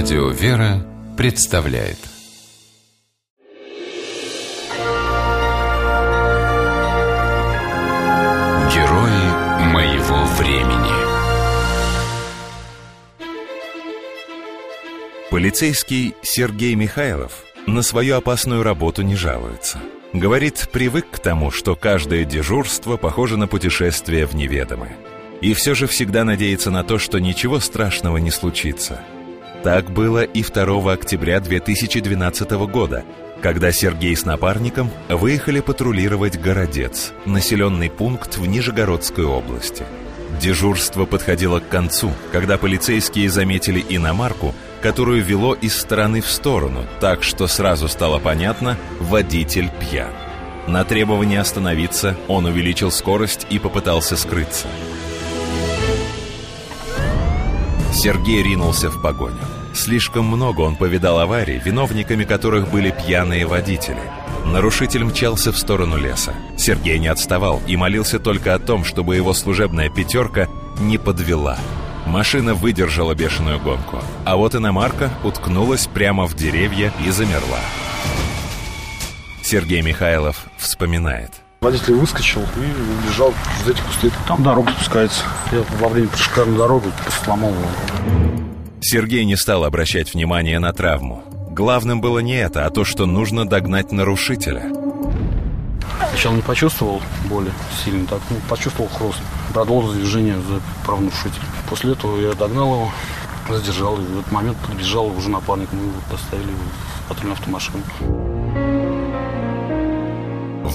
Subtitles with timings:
[0.00, 1.98] Радио «Вера» представляет
[8.72, 10.92] Герои моего времени
[15.32, 19.80] Полицейский Сергей Михайлов на свою опасную работу не жалуется.
[20.12, 24.96] Говорит, привык к тому, что каждое дежурство похоже на путешествие в неведомое.
[25.40, 29.02] И все же всегда надеется на то, что ничего страшного не случится–
[29.62, 33.04] так было и 2 октября 2012 года,
[33.42, 39.84] когда Сергей с напарником выехали патрулировать Городец, населенный пункт в Нижегородской области.
[40.40, 47.24] Дежурство подходило к концу, когда полицейские заметили иномарку, которую вело из стороны в сторону, так
[47.24, 50.12] что сразу стало понятно– водитель пьян.
[50.68, 54.66] На требование остановиться он увеличил скорость и попытался скрыться.
[57.92, 59.38] Сергей ринулся в погоню.
[59.74, 64.02] Слишком много он повидал аварий, виновниками которых были пьяные водители.
[64.44, 66.34] Нарушитель мчался в сторону леса.
[66.56, 70.48] Сергей не отставал и молился только о том, чтобы его служебная пятерка
[70.80, 71.58] не подвела.
[72.06, 77.60] Машина выдержала бешеную гонку, а вот иномарка уткнулась прямо в деревья и замерла.
[79.42, 84.12] Сергей Михайлов вспоминает– Водитель выскочил и убежал из этих кустов.
[84.28, 85.24] Там дорога спускается.
[85.50, 86.92] Я во время прыжка на дорогу
[87.24, 88.38] сломал его.
[88.80, 91.24] Сергей не стал обращать внимание на травму.
[91.50, 94.72] Главным было не это, а то, что нужно догнать нарушителя.
[96.10, 97.50] Сначала не почувствовал боли
[97.84, 99.18] сильно, так ну, почувствовал хруст.
[99.52, 101.42] Продолжил движение за правонарушителем.
[101.68, 102.92] После этого я догнал его,
[103.48, 105.72] задержал, и в этот момент подбежал уже напарник.
[105.72, 107.82] Мы его доставили в патрульную автомашину.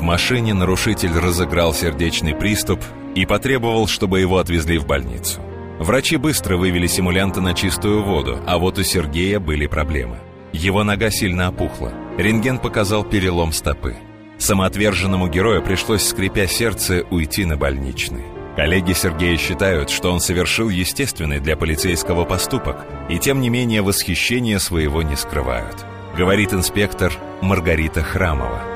[0.00, 2.80] В машине нарушитель разыграл сердечный приступ
[3.14, 5.42] и потребовал, чтобы его отвезли в больницу.
[5.78, 10.16] Врачи быстро вывели симулянта на чистую воду, а вот у Сергея были проблемы.
[10.54, 11.92] Его нога сильно опухла.
[12.16, 13.94] Рентген показал перелом стопы.
[14.38, 18.24] Самоотверженному герою пришлось, скрипя сердце, уйти на больничный.
[18.56, 24.60] Коллеги Сергея считают, что он совершил естественный для полицейского поступок, и тем не менее восхищение
[24.60, 25.84] своего не скрывают.
[26.16, 27.12] Говорит инспектор
[27.42, 28.69] Маргарита Храмова.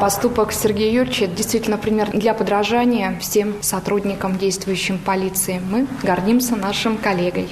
[0.00, 5.60] Поступок Сергея Юрьевича– действительно пример для подражания всем сотрудникам, действующим полиции.
[5.70, 7.48] Мы гордимся нашим коллегой.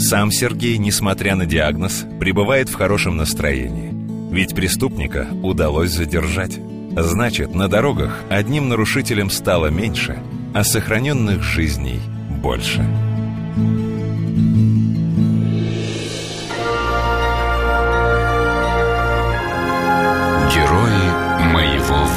[0.00, 3.92] Сам Сергей, несмотря на диагноз, пребывает в хорошем настроении.
[4.32, 6.58] Ведь преступника удалось задержать.
[6.96, 10.18] Значит, на дорогах одним нарушителем стало меньше,
[10.54, 12.00] а сохраненных жизней
[12.42, 12.82] больше.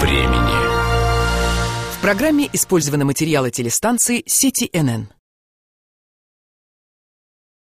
[0.03, 1.97] Времени.
[1.97, 5.07] В программе использованы материалы телестанции сети НН.